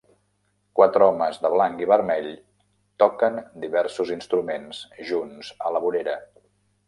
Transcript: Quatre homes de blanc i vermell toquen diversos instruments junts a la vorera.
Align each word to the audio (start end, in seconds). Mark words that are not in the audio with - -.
Quatre 0.77 1.07
homes 1.07 1.35
de 1.43 1.51
blanc 1.55 1.83
i 1.85 1.89
vermell 1.91 2.29
toquen 3.05 3.37
diversos 3.67 4.13
instruments 4.17 4.81
junts 5.11 5.53
a 5.69 5.75
la 5.77 5.83
vorera. 5.85 6.17